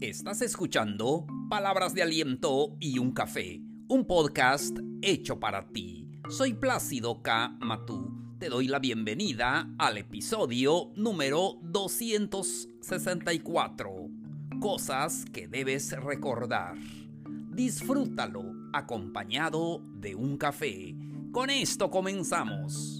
[0.00, 6.10] Estás escuchando Palabras de Aliento y un Café, un podcast hecho para ti.
[6.28, 7.56] Soy Plácido K.
[7.60, 8.36] Matú.
[8.38, 14.08] Te doy la bienvenida al episodio número 264.
[14.60, 16.76] Cosas que debes recordar.
[17.52, 20.94] Disfrútalo acompañado de un café.
[21.32, 22.99] Con esto comenzamos.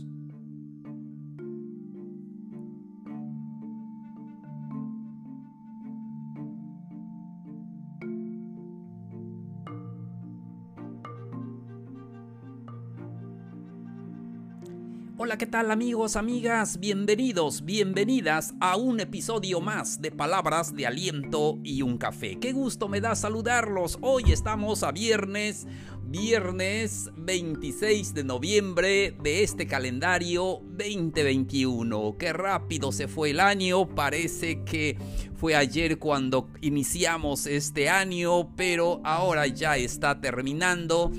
[15.22, 16.80] Hola, ¿qué tal amigos, amigas?
[16.80, 22.38] Bienvenidos, bienvenidas a un episodio más de Palabras de Aliento y un Café.
[22.40, 23.98] Qué gusto me da saludarlos.
[24.00, 25.66] Hoy estamos a viernes,
[26.06, 32.16] viernes 26 de noviembre de este calendario 2021.
[32.18, 34.96] Qué rápido se fue el año, parece que
[35.36, 41.12] fue ayer cuando iniciamos este año, pero ahora ya está terminando.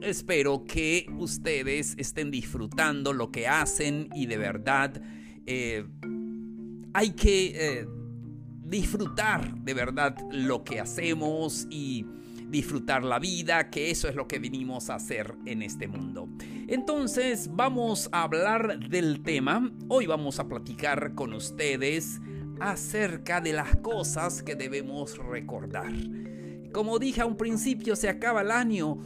[0.00, 5.02] Espero que ustedes estén disfrutando lo que hacen y de verdad
[5.44, 5.84] eh,
[6.94, 7.46] hay que
[7.80, 7.86] eh,
[8.62, 12.06] disfrutar de verdad lo que hacemos y
[12.48, 16.28] disfrutar la vida, que eso es lo que vinimos a hacer en este mundo.
[16.68, 19.70] Entonces vamos a hablar del tema.
[19.88, 22.20] Hoy vamos a platicar con ustedes
[22.60, 25.92] acerca de las cosas que debemos recordar.
[26.72, 28.98] Como dije a un principio, se acaba el año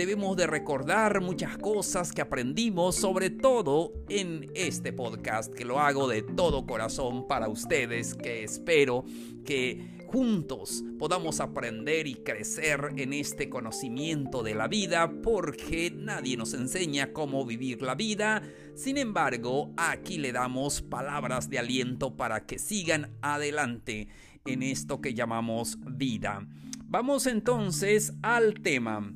[0.00, 6.08] debemos de recordar muchas cosas que aprendimos, sobre todo en este podcast, que lo hago
[6.08, 9.04] de todo corazón para ustedes, que espero
[9.44, 16.54] que juntos podamos aprender y crecer en este conocimiento de la vida, porque nadie nos
[16.54, 18.42] enseña cómo vivir la vida.
[18.74, 24.08] Sin embargo, aquí le damos palabras de aliento para que sigan adelante
[24.46, 26.48] en esto que llamamos vida.
[26.86, 29.12] Vamos entonces al tema.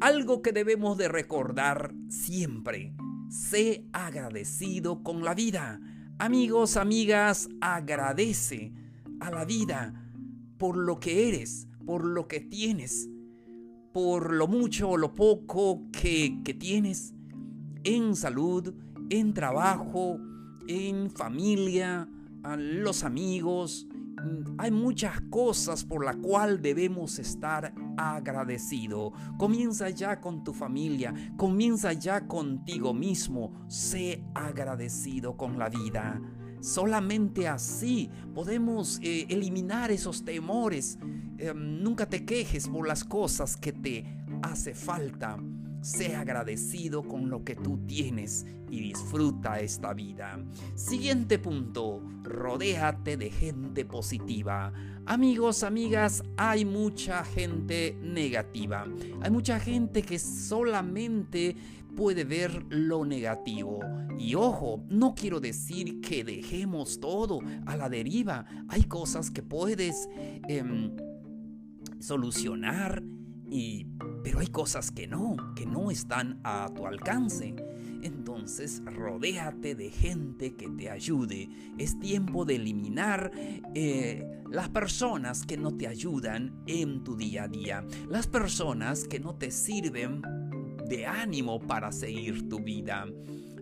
[0.00, 2.94] Algo que debemos de recordar siempre.
[3.28, 5.78] Sé agradecido con la vida.
[6.18, 8.72] Amigos, amigas, agradece
[9.20, 9.92] a la vida
[10.56, 13.10] por lo que eres, por lo que tienes,
[13.92, 17.12] por lo mucho o lo poco que, que tienes
[17.84, 18.74] en salud,
[19.10, 20.18] en trabajo,
[20.66, 22.08] en familia,
[22.42, 23.86] a los amigos,
[24.58, 29.12] hay muchas cosas por la cual debemos estar agradecido.
[29.36, 33.52] Comienza ya con tu familia, comienza ya contigo mismo.
[33.68, 36.20] Sé agradecido con la vida.
[36.60, 40.98] Solamente así podemos eh, eliminar esos temores.
[41.38, 44.04] Em, nunca te quejes por las cosas que te
[44.42, 45.38] hace falta.
[45.80, 50.38] Sé agradecido con lo que tú tienes y disfruta esta vida.
[50.74, 54.72] Siguiente punto, rodéate de gente positiva.
[55.06, 58.86] Amigos, amigas, hay mucha gente negativa.
[59.22, 61.56] Hay mucha gente que solamente
[61.96, 63.80] puede ver lo negativo.
[64.18, 68.44] Y ojo, no quiero decir que dejemos todo a la deriva.
[68.68, 70.08] Hay cosas que puedes
[70.46, 70.94] em,
[71.98, 73.02] solucionar
[73.50, 73.86] y
[74.22, 77.54] pero hay cosas que no, que no están a tu alcance.
[78.02, 81.48] Entonces, rodéate de gente que te ayude.
[81.78, 83.30] Es tiempo de eliminar
[83.74, 87.84] eh, las personas que no te ayudan en tu día a día.
[88.08, 90.22] Las personas que no te sirven
[90.88, 93.06] de ánimo para seguir tu vida.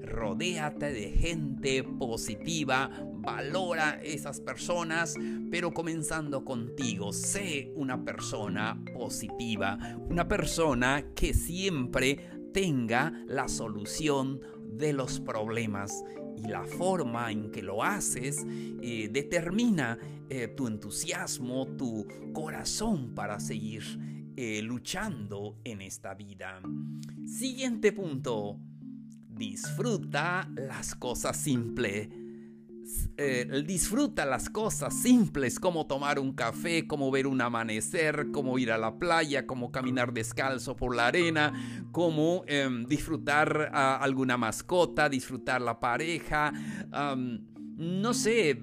[0.03, 2.91] Rodéate de gente positiva,
[3.29, 5.15] valora esas personas,
[5.51, 9.79] pero comenzando contigo, sé una persona positiva,
[10.09, 14.41] una persona que siempre tenga la solución
[14.73, 16.03] de los problemas
[16.39, 19.99] y la forma en que lo haces eh, determina
[20.31, 23.83] eh, tu entusiasmo, tu corazón para seguir
[24.37, 26.63] eh, luchando en esta vida.
[27.27, 28.59] Siguiente punto.
[29.29, 32.09] Disfruta las cosas simples
[33.17, 38.71] eh, disfruta las cosas simples como tomar un café, como ver un amanecer, como ir
[38.73, 41.53] a la playa, como caminar descalzo por la arena,
[41.93, 46.53] como em, disfrutar alguna mascota, disfrutar la pareja.
[47.77, 48.61] no sé,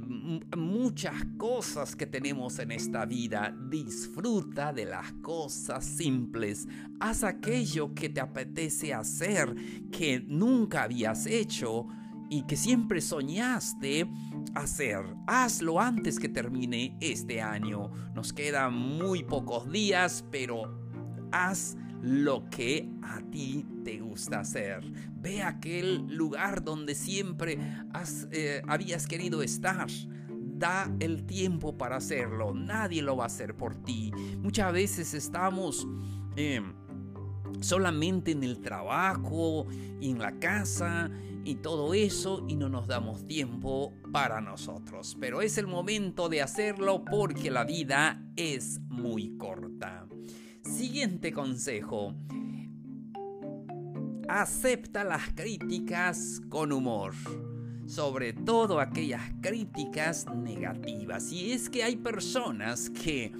[0.57, 3.56] muchas cosas que tenemos en esta vida.
[3.69, 6.68] Disfruta de las cosas simples.
[7.00, 9.56] Haz aquello que te apetece hacer,
[9.92, 11.88] que nunca habías hecho
[12.30, 14.07] y que siempre soñaste
[14.54, 15.04] hacer.
[15.27, 17.92] Hazlo antes que termine este año.
[18.13, 20.80] Nos quedan muy pocos días, pero
[21.31, 24.81] haz lo que a ti te gusta hacer.
[25.16, 27.57] Ve aquel lugar donde siempre
[28.31, 29.88] eh, habías querido estar.
[30.57, 32.54] Da el tiempo para hacerlo.
[32.54, 34.12] Nadie lo va a hacer por ti.
[34.39, 35.88] Muchas veces estamos...
[36.38, 36.62] Eh,
[37.62, 39.66] solamente en el trabajo,
[40.01, 41.10] en la casa
[41.45, 45.15] y todo eso y no nos damos tiempo para nosotros.
[45.19, 50.07] Pero es el momento de hacerlo porque la vida es muy corta.
[50.63, 52.15] Siguiente consejo.
[54.27, 57.13] Acepta las críticas con humor.
[57.86, 61.31] Sobre todo aquellas críticas negativas.
[61.31, 63.31] Y es que hay personas que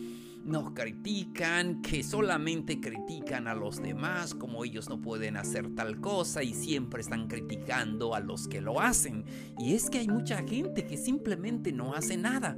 [0.46, 6.44] nos critican, que solamente critican a los demás, como ellos no pueden hacer tal cosa
[6.44, 9.26] y siempre están criticando a los que lo hacen.
[9.58, 12.56] Y es que hay mucha gente que simplemente no hace nada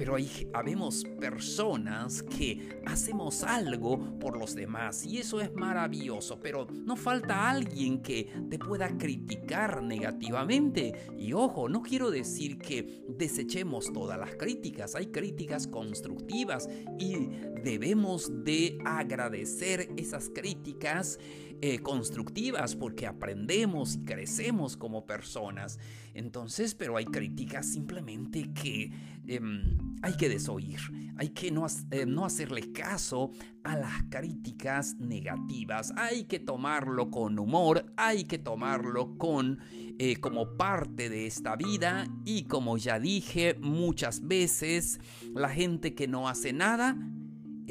[0.00, 6.66] pero hay, habemos personas que hacemos algo por los demás y eso es maravilloso, pero
[6.70, 10.94] no falta alguien que te pueda criticar negativamente.
[11.18, 16.66] Y ojo, no quiero decir que desechemos todas las críticas, hay críticas constructivas
[16.98, 17.16] y
[17.62, 21.18] debemos de agradecer esas críticas
[21.62, 25.78] eh, constructivas porque aprendemos y crecemos como personas.
[26.14, 28.90] Entonces, pero hay críticas simplemente que
[29.26, 30.80] em, hay que desoír,
[31.16, 33.30] hay que no, eh, no hacerle caso
[33.62, 39.58] a las críticas negativas, hay que tomarlo con humor, hay que tomarlo con
[39.98, 44.98] eh, como parte de esta vida y como ya dije muchas veces,
[45.34, 46.96] la gente que no hace nada,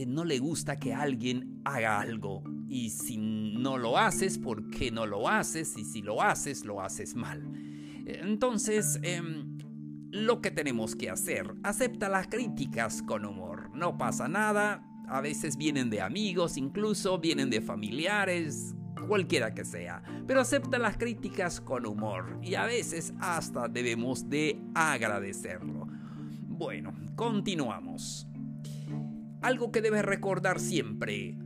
[0.07, 2.43] no le gusta que alguien haga algo.
[2.67, 3.17] Y si
[3.59, 5.77] no lo haces, ¿por qué no lo haces?
[5.77, 7.43] Y si lo haces, lo haces mal.
[8.05, 9.57] Entonces, em,
[10.11, 13.69] lo que tenemos que hacer, acepta las críticas con humor.
[13.75, 18.75] No pasa nada, a veces vienen de amigos, incluso vienen de familiares,
[19.07, 24.59] cualquiera que sea, pero acepta las críticas con humor y a veces hasta debemos de
[24.75, 25.87] agradecerlo.
[26.47, 28.27] Bueno, continuamos.
[29.41, 31.37] Algo que debes recordar siempre,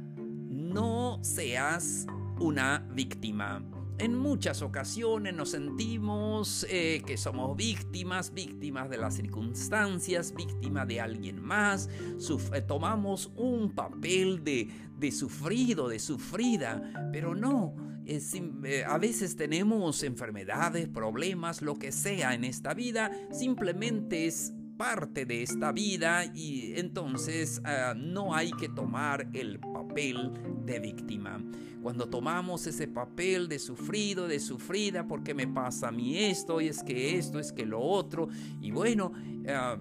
[0.74, 2.08] no seas
[2.40, 3.64] una víctima.
[4.00, 11.00] En muchas ocasiones nos sentimos eh, que somos víctimas, víctimas de las circunstancias, víctimas de
[11.00, 11.90] alguien más.
[11.90, 14.68] Eh, tomamos un papel de,
[14.98, 17.76] de, sufrido, de sufrida, pero no.
[18.06, 25.26] Eh, a veces tenemos enfermedades, problemas, lo que sea en esta vida, simplemente es parte
[25.26, 30.32] de esta vida y entonces ah, no hay que tomar el papel
[30.66, 31.44] de víctima.
[31.82, 36.68] Cuando tomamos ese papel de sufrido, de sufrida, porque me pasa a mí esto y
[36.68, 38.30] es que esto, es que lo otro,
[38.62, 39.12] y bueno,
[39.48, 39.78] ah,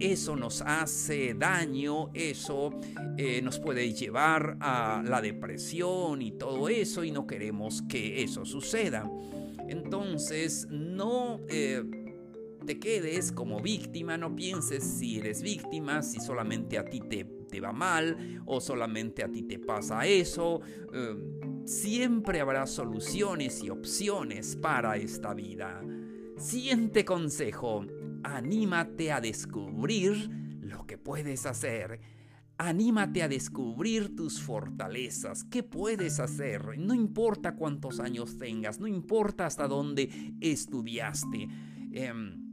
[0.00, 2.70] eso nos hace daño, eso
[3.16, 8.44] eh, nos puede llevar a la depresión y todo eso y no queremos que eso
[8.44, 9.10] suceda.
[9.68, 11.40] Entonces, no...
[11.48, 12.01] Eh,
[12.64, 17.60] te quedes como víctima, no pienses si eres víctima, si solamente a ti te, te
[17.60, 20.60] va mal o solamente a ti te pasa eso.
[20.92, 25.82] Em, siempre habrá soluciones y opciones para esta vida.
[26.36, 27.86] Siguiente consejo,
[28.24, 30.30] anímate a descubrir
[30.60, 32.00] lo que puedes hacer.
[32.58, 35.44] Anímate a descubrir tus fortalezas.
[35.44, 36.78] ¿Qué puedes hacer?
[36.78, 41.48] No importa cuántos años tengas, no importa hasta dónde estudiaste.
[41.92, 42.51] Em,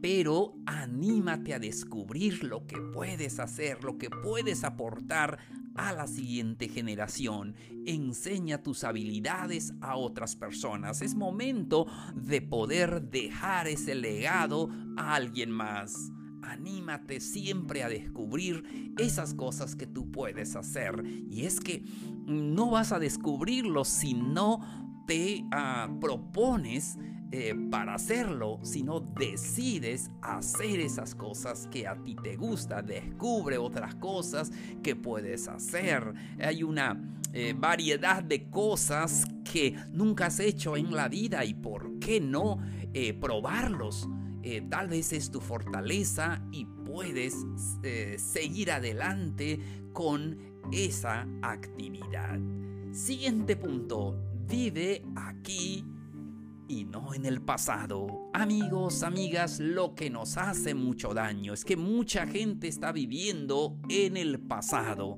[0.00, 5.38] pero anímate a descubrir lo que puedes hacer, lo que puedes aportar
[5.74, 7.54] a la siguiente generación.
[7.86, 11.02] Enseña tus habilidades a otras personas.
[11.02, 16.10] Es momento de poder dejar ese legado a alguien más.
[16.42, 21.04] Anímate siempre a descubrir esas cosas que tú puedes hacer.
[21.28, 21.84] Y es que
[22.26, 24.60] no vas a descubrirlo si no
[25.06, 26.98] te ah, propones
[27.30, 33.94] eh, para hacerlo, sino decides hacer esas cosas que a ti te gusta, descubre otras
[33.96, 34.50] cosas
[34.82, 36.14] que puedes hacer.
[36.40, 36.98] Hay una
[37.34, 42.60] eh, variedad de cosas que nunca has hecho en la vida y por qué no
[42.94, 44.08] eh, probarlos.
[44.70, 47.44] tal vez es tu fortaleza y puedes
[48.16, 49.60] seguir adelante
[49.92, 50.38] con
[50.72, 52.40] esa actividad.
[52.90, 54.16] Siguiente punto,
[54.46, 55.84] vive aquí
[56.68, 58.30] y no en el pasado.
[58.34, 64.16] Amigos, amigas, lo que nos hace mucho daño es que mucha gente está viviendo en
[64.16, 65.16] el pasado.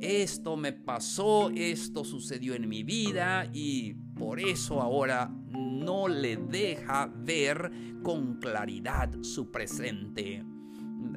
[0.00, 7.12] Esto me pasó, esto sucedió en mi vida y por eso ahora no le deja
[7.14, 7.70] ver
[8.02, 10.44] con claridad su presente.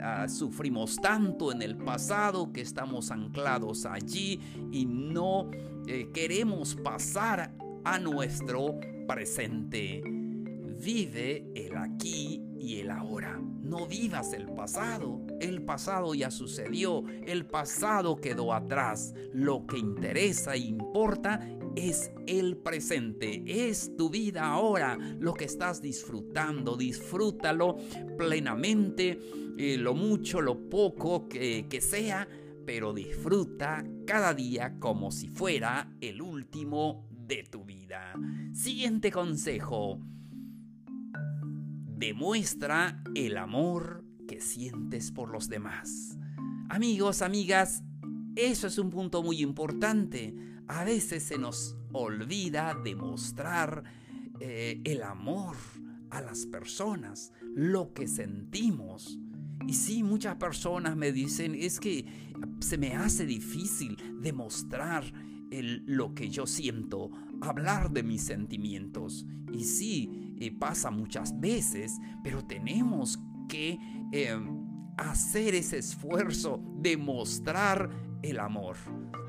[0.02, 4.40] ah, sufrimos tanto en el pasado que estamos anclados allí
[4.72, 5.50] y no
[5.88, 10.04] eh, queremos pasar a nuestro presente.
[10.80, 13.42] Vive el aquí y el ahora.
[13.62, 15.22] No vivas el pasado.
[15.40, 17.04] El pasado ya sucedió.
[17.26, 19.14] El pasado quedó atrás.
[19.34, 21.40] Lo que interesa e importa
[21.76, 23.44] es el presente.
[23.46, 24.98] Es tu vida ahora.
[25.20, 26.78] Lo que estás disfrutando.
[26.78, 27.78] Disfrútalo
[28.18, 29.20] plenamente.
[29.58, 32.28] Eh, lo mucho, lo poco que, que sea.
[32.66, 37.77] Pero disfruta cada día como si fuera el último de tu vida.
[38.53, 40.00] Siguiente consejo.
[41.98, 46.17] Demuestra el amor que sientes por los demás.
[46.70, 47.84] Amigos, amigas,
[48.36, 50.36] eso es un punto muy importante.
[50.67, 53.84] A veces se nos olvida demostrar
[54.39, 55.56] eh, el amor
[56.10, 59.17] a las personas, lo que sentimos.
[59.67, 62.06] Y sí, muchas personas me dicen, es que
[62.60, 65.12] se me hace difícil demostrar
[65.50, 67.10] lo que yo siento,
[67.41, 69.25] hablar de mis sentimientos.
[69.51, 73.79] Y sí, eh, pasa muchas veces, pero tenemos que
[74.12, 74.67] em,
[74.98, 77.89] hacer ese esfuerzo de mostrar
[78.22, 78.75] el amor,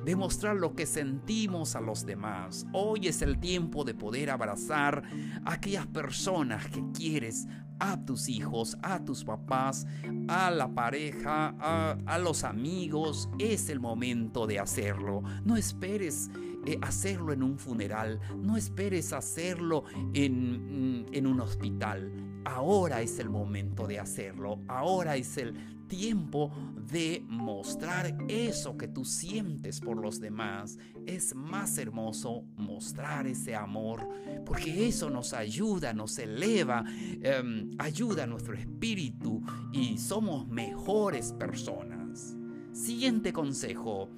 [0.04, 2.66] demostrar lo que sentimos a los demás.
[2.72, 5.02] Hoy es el tiempo de poder abrazar
[5.44, 7.46] a aquellas personas que quieres,
[7.80, 9.86] a tus hijos, a tus papás,
[10.28, 13.28] a la pareja, a, los amigos.
[13.38, 15.22] Es el momento de hacerlo.
[15.44, 16.30] No esperes
[16.66, 19.84] eh, hacerlo en un funeral, no esperes hacerlo
[20.14, 22.12] en, mm, en un hospital.
[22.44, 25.54] Ahora es el momento de hacerlo, ahora es el
[25.88, 26.52] tiempo
[26.90, 30.78] de mostrar eso que tú sientes por los demás.
[31.06, 34.06] Es más hermoso mostrar ese amor
[34.44, 36.84] porque eso nos ayuda, nos eleva,
[37.22, 42.36] em, ayuda a nuestro espíritu y somos mejores personas.
[42.72, 44.08] Siguiente consejo,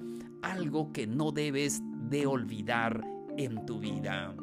[0.41, 1.81] algo que no debes
[2.11, 3.01] de olvidar
[3.37, 4.35] en tu vida.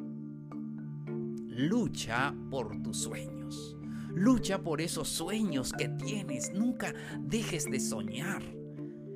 [1.49, 3.77] Lucha por tus sueños.
[4.15, 6.51] Lucha por esos sueños que tienes.
[6.55, 8.43] Nunca dejes de soñar.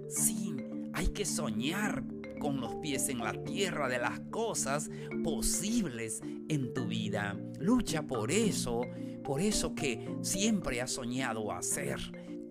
[0.08, 0.54] Sí,
[0.92, 2.04] hay que soñar
[2.38, 4.90] con los pies en la tierra de las cosas
[5.24, 7.34] posibles en tu vida.
[7.58, 8.82] Lucha por eso,
[9.24, 11.98] por eso que siempre has soñado hacer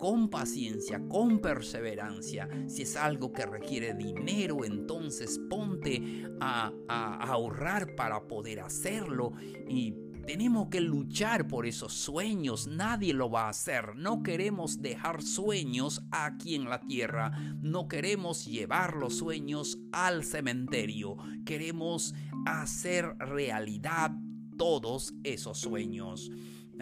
[0.01, 2.50] con paciencia, con perseverancia.
[2.67, 9.34] Si es algo que requiere dinero, entonces ponte a, ahorrar para poder hacerlo
[9.70, 9.93] y
[10.25, 13.96] tenemos que luchar por esos sueños, nadie lo va a hacer.
[13.96, 17.29] No queremos dejar sueños aquí en la tierra,
[17.62, 21.15] no queremos llevar los sueños al cementerio,
[21.46, 22.15] queremos
[22.48, 24.12] hacer realidad
[24.58, 26.31] todos esos sueños.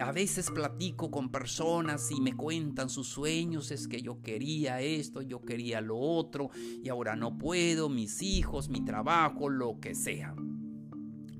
[0.00, 5.20] A veces platico con personas y me cuentan sus sueños, es que yo quería esto,
[5.20, 6.48] yo quería lo otro
[6.82, 10.34] y ahora no puedo, mis hijos, mi trabajo, lo que sea.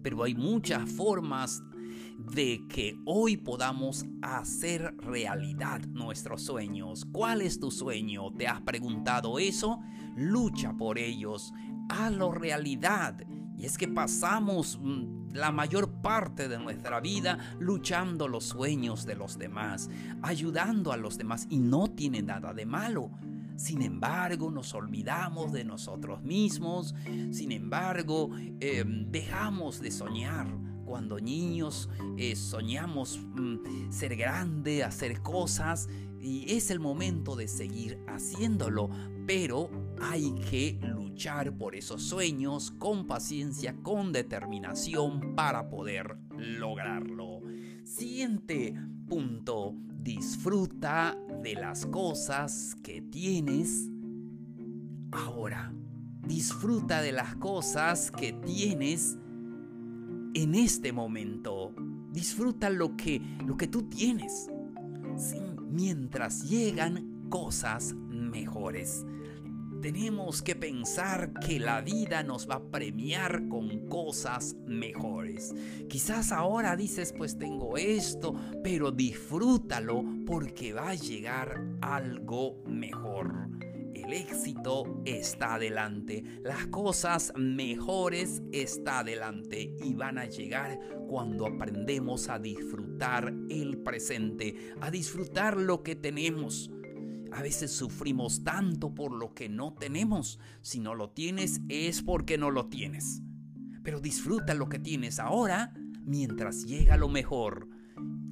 [0.02, 1.62] Pero hay muchas formas
[2.34, 7.06] de que hoy podamos hacer realidad nuestros sueños.
[7.10, 8.30] ¿Cuál es tu sueño?
[8.36, 9.80] ¿Te has preguntado eso?
[10.16, 11.52] Lucha por ellos.
[11.88, 13.26] Hazlo realidad.
[13.56, 19.14] Y es que pasamos mm, la mayor parte de nuestra vida luchando los sueños de
[19.16, 19.90] los demás,
[20.22, 23.10] ayudando a los demás y no tiene nada de malo.
[23.56, 26.94] Sin embargo, nos olvidamos de nosotros mismos,
[27.30, 28.30] sin embargo,
[28.60, 30.46] em, dejamos de soñar
[30.90, 35.88] cuando niños eh, soñamos mm, ser grande, hacer cosas,
[36.20, 38.90] y es el momento de seguir haciéndolo,
[39.26, 47.40] pero hay que luchar por esos sueños con paciencia, con determinación para poder lograrlo.
[47.84, 48.74] Siguiente
[49.08, 53.88] punto, disfruta de las cosas que tienes
[55.12, 55.72] ahora.
[56.26, 59.18] Disfruta de las cosas que tienes
[60.34, 61.74] en este momento.
[62.12, 64.48] Disfruta lo que, lo que tú tienes.
[65.70, 69.04] Mientras llegan cosas mejores.
[69.80, 75.54] Tenemos que pensar que la vida nos va a premiar con cosas mejores.
[75.88, 83.69] Quizás ahora dices, pues tengo esto, pero disfrútalo porque va a llegar algo mejor.
[84.02, 92.30] El éxito está adelante, las cosas mejores está adelante y van a llegar cuando aprendemos
[92.30, 96.70] a disfrutar el presente, a disfrutar lo que tenemos.
[97.30, 100.38] A veces sufrimos tanto por lo que no tenemos.
[100.62, 103.20] Si no lo tienes es porque no lo tienes.
[103.82, 107.68] Pero disfruta lo que tienes ahora mientras llega lo mejor.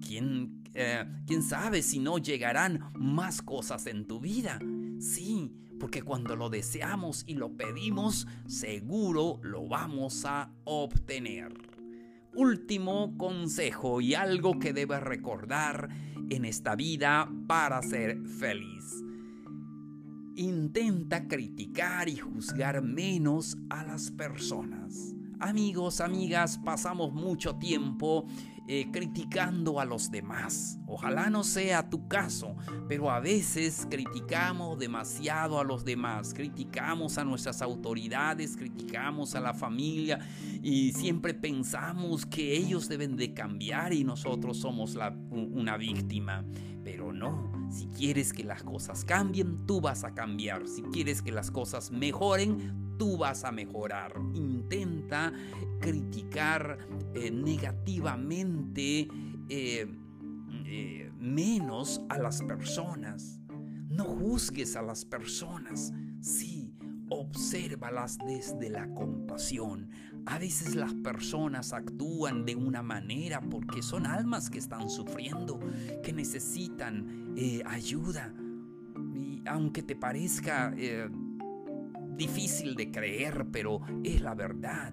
[0.01, 4.59] ¿Quién, eh, quién sabe si no llegarán más cosas en tu vida.
[4.99, 11.53] Sí, porque cuando lo deseamos y lo pedimos, seguro lo vamos a obtener.
[12.35, 15.89] Último consejo y algo que debes recordar
[16.31, 19.03] en esta vida para ser feliz.
[20.37, 25.15] Intenta criticar y juzgar menos a las personas.
[25.41, 28.27] Amigos, amigas, pasamos mucho tiempo
[28.71, 30.79] eh, criticando a los demás.
[30.87, 32.55] Ojalá no sea tu caso,
[32.87, 39.55] pero a veces criticamos demasiado a los demás, criticamos a nuestras autoridades, criticamos a la
[39.55, 40.19] familia
[40.63, 44.99] y siempre pensamos que ellos deben de cambiar y nosotros somos
[45.31, 46.45] una víctima.
[46.85, 50.69] Pero no, si quieres que las cosas cambien, tú vas a cambiar.
[50.69, 54.13] Si quieres que las cosas mejoren, tú vas a mejorar.
[54.35, 55.33] Intenta
[55.81, 56.79] criticar
[57.15, 59.09] eh, negativamente
[59.49, 59.87] eh,
[60.67, 63.41] eh, menos a las personas.
[63.89, 65.93] No juzgues a las personas.
[66.21, 66.75] Sí,
[67.09, 69.91] obsérvalas desde la compasión.
[70.27, 75.59] A veces las personas actúan de una manera porque son almas que están sufriendo,
[76.03, 77.35] que necesitan
[77.65, 78.35] ayuda.
[79.15, 80.75] Y aunque te parezca
[82.19, 84.93] difícil de creer, pero es la verdad.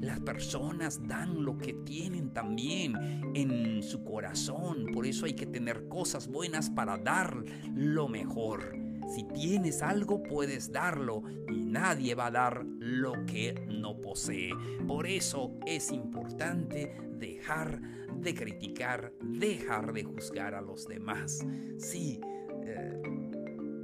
[0.00, 2.94] Las personas dan lo que tienen también
[3.34, 4.86] en su corazón.
[4.92, 8.76] Por eso hay que tener cosas buenas para dar lo mejor.
[9.14, 14.52] Si tienes algo, puedes darlo y nadie va a dar lo que no posee.
[14.86, 17.80] Por eso es importante dejar
[18.20, 21.44] de criticar, dejar de juzgar a los demás.
[21.78, 22.20] Sí,
[22.64, 23.00] eh,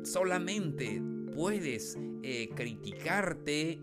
[0.04, 1.02] solamente
[1.34, 3.80] puedes eh, criticarte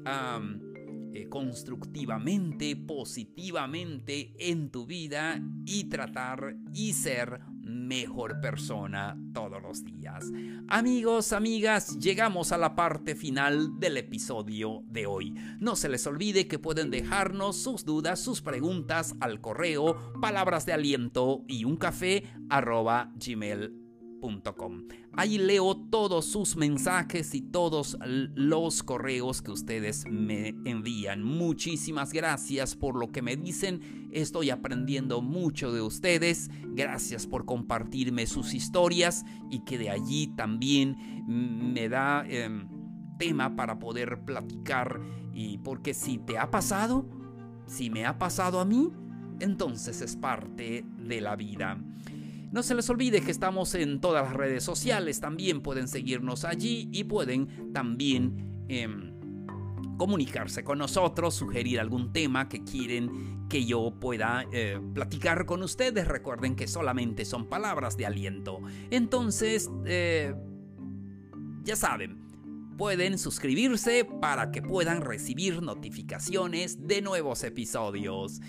[1.14, 10.32] eh, constructivamente, positivamente en tu vida y tratar y ser mejor persona todos los días.
[10.68, 15.34] Amigos, amigas, llegamos a la parte final del episodio de hoy.
[15.60, 20.74] No se les olvide que pueden dejarnos sus dudas, sus preguntas al correo palabras de
[20.74, 23.81] aliento y un café arroba gmail
[25.14, 31.24] Ahí leo todos sus mensajes y todos los correos que ustedes me envían.
[31.24, 34.10] Muchísimas gracias por lo que me dicen.
[34.12, 36.50] Estoy aprendiendo mucho de ustedes.
[36.68, 40.96] Gracias por compartirme sus historias y que de allí también
[41.28, 42.68] me da em,
[43.18, 45.02] tema para poder platicar.
[45.34, 47.06] Y porque si te ha pasado,
[47.66, 48.92] si me ha pasado a mí,
[49.40, 51.82] entonces es parte de la vida.
[52.52, 56.90] No se les olvide que estamos en todas las redes sociales, también pueden seguirnos allí
[56.92, 59.14] y pueden también em,
[59.98, 66.08] comunicarse con nosotros, sugerir algún tema que quieren que yo pueda eh, platicar con ustedes.
[66.08, 68.60] Recuerden que solamente son palabras de aliento.
[68.90, 70.36] Entonces, eh,
[71.64, 72.22] ya saben,
[72.78, 78.42] pueden suscribirse para que puedan recibir notificaciones de nuevos episodios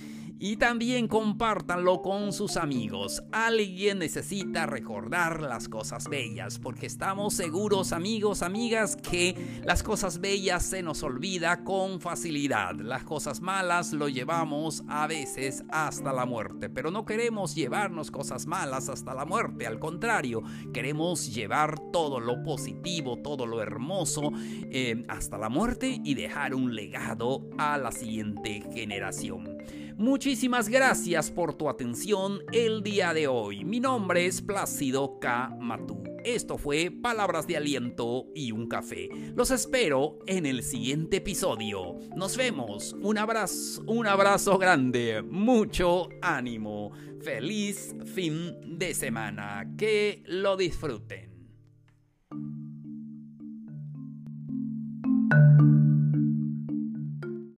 [0.44, 3.22] y también compártanlo con sus amigos.
[3.31, 10.64] Alguien necesita recordar las cosas bellas, porque estamos seguros, amigos, amigas, que las cosas bellas
[10.64, 12.74] se nos olvida con facilidad.
[12.74, 18.48] Las cosas malas lo llevamos a veces hasta la muerte, pero no queremos llevarnos cosas
[18.48, 20.42] malas hasta la muerte, al contrario,
[20.74, 24.33] queremos llevar todo lo positivo, todo lo hermoso
[24.72, 29.62] eh, hasta la muerte y dejar un legado a la siguiente generación.
[29.96, 33.64] Muchísimas gracias por tu atención el día de hoy.
[33.64, 35.57] Mi nombre es Plácido K.
[35.61, 36.02] Matú.
[36.24, 39.09] Esto fue Palabras de Aliento y un Café.
[39.35, 41.96] Los espero en el siguiente episodio.
[42.16, 42.94] Nos vemos.
[43.00, 45.22] Un abrazo, un abrazo grande.
[45.22, 46.92] Mucho ánimo.
[47.20, 49.74] Feliz fin de semana.
[49.76, 51.33] Que lo disfruten.